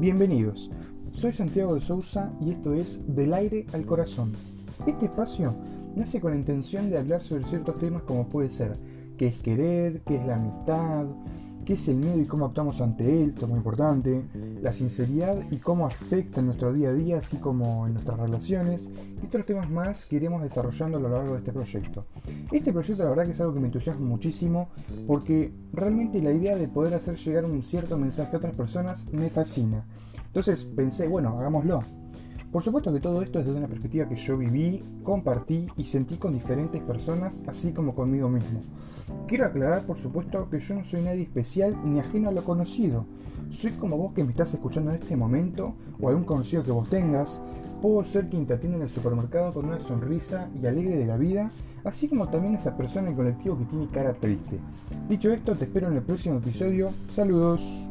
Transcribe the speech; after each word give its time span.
Bienvenidos, 0.00 0.70
soy 1.12 1.30
Santiago 1.30 1.74
de 1.74 1.82
Sousa 1.82 2.32
y 2.40 2.52
esto 2.52 2.72
es 2.72 3.00
Del 3.06 3.34
aire 3.34 3.66
al 3.74 3.84
corazón. 3.84 4.32
Este 4.86 5.04
espacio 5.04 5.54
nace 5.94 6.22
con 6.22 6.30
la 6.30 6.38
intención 6.38 6.88
de 6.88 6.96
hablar 6.96 7.22
sobre 7.22 7.44
ciertos 7.44 7.78
temas 7.78 8.04
como 8.04 8.26
puede 8.26 8.48
ser 8.48 8.78
qué 9.18 9.26
es 9.26 9.36
querer, 9.42 10.00
qué 10.06 10.16
es 10.16 10.26
la 10.26 10.36
amistad, 10.36 11.04
qué 11.64 11.74
es 11.74 11.88
el 11.88 11.96
miedo 11.96 12.18
y 12.18 12.24
cómo 12.24 12.46
actuamos 12.46 12.80
ante 12.80 13.22
él, 13.22 13.30
esto 13.30 13.42
es 13.42 13.48
muy 13.48 13.58
importante, 13.58 14.22
la 14.62 14.72
sinceridad 14.72 15.38
y 15.50 15.58
cómo 15.58 15.86
afecta 15.86 16.40
en 16.40 16.46
nuestro 16.46 16.72
día 16.72 16.90
a 16.90 16.92
día, 16.92 17.18
así 17.18 17.36
como 17.38 17.86
en 17.86 17.94
nuestras 17.94 18.18
relaciones, 18.18 18.88
y 19.22 19.26
otros 19.26 19.46
temas 19.46 19.70
más 19.70 20.06
que 20.06 20.16
iremos 20.16 20.42
desarrollando 20.42 20.98
a 20.98 21.00
lo 21.00 21.08
largo 21.08 21.32
de 21.32 21.38
este 21.38 21.52
proyecto. 21.52 22.06
Este 22.50 22.72
proyecto 22.72 23.04
la 23.04 23.10
verdad 23.10 23.24
que 23.26 23.32
es 23.32 23.40
algo 23.40 23.54
que 23.54 23.60
me 23.60 23.66
entusiasma 23.66 24.06
muchísimo 24.06 24.68
porque 25.06 25.52
realmente 25.72 26.20
la 26.22 26.32
idea 26.32 26.56
de 26.56 26.68
poder 26.68 26.94
hacer 26.94 27.16
llegar 27.16 27.44
un 27.44 27.62
cierto 27.62 27.98
mensaje 27.98 28.34
a 28.34 28.38
otras 28.38 28.56
personas 28.56 29.06
me 29.12 29.30
fascina. 29.30 29.84
Entonces 30.26 30.64
pensé, 30.64 31.08
bueno, 31.08 31.38
hagámoslo. 31.38 31.82
Por 32.52 32.64
supuesto 32.64 32.92
que 32.92 32.98
todo 32.98 33.22
esto 33.22 33.38
es 33.38 33.46
desde 33.46 33.58
una 33.58 33.68
perspectiva 33.68 34.08
que 34.08 34.16
yo 34.16 34.36
viví, 34.36 34.82
compartí 35.04 35.68
y 35.76 35.84
sentí 35.84 36.16
con 36.16 36.32
diferentes 36.32 36.82
personas, 36.82 37.40
así 37.46 37.72
como 37.72 37.94
conmigo 37.94 38.28
mismo. 38.28 38.60
Quiero 39.28 39.46
aclarar, 39.46 39.86
por 39.86 39.96
supuesto, 39.96 40.50
que 40.50 40.58
yo 40.58 40.74
no 40.74 40.84
soy 40.84 41.02
nadie 41.02 41.22
especial 41.22 41.76
ni 41.84 42.00
ajeno 42.00 42.28
a 42.28 42.32
lo 42.32 42.42
conocido. 42.42 43.04
Soy 43.50 43.70
como 43.72 43.96
vos 43.96 44.14
que 44.14 44.24
me 44.24 44.30
estás 44.30 44.52
escuchando 44.52 44.90
en 44.90 44.96
este 44.96 45.16
momento, 45.16 45.74
o 46.00 46.08
algún 46.08 46.24
conocido 46.24 46.64
que 46.64 46.72
vos 46.72 46.88
tengas. 46.88 47.40
Puedo 47.80 48.04
ser 48.04 48.28
quien 48.28 48.46
te 48.46 48.54
atiende 48.54 48.78
en 48.78 48.82
el 48.82 48.90
supermercado 48.90 49.54
con 49.54 49.66
una 49.66 49.78
sonrisa 49.78 50.48
y 50.60 50.66
alegre 50.66 50.96
de 50.96 51.06
la 51.06 51.16
vida, 51.16 51.52
así 51.84 52.08
como 52.08 52.28
también 52.28 52.56
esa 52.56 52.76
persona 52.76 53.02
en 53.02 53.12
el 53.12 53.16
colectivo 53.16 53.58
que 53.58 53.64
tiene 53.64 53.86
cara 53.86 54.12
triste. 54.12 54.58
Dicho 55.08 55.32
esto, 55.32 55.54
te 55.54 55.66
espero 55.66 55.86
en 55.88 55.94
el 55.94 56.02
próximo 56.02 56.38
episodio. 56.38 56.90
Saludos. 57.14 57.86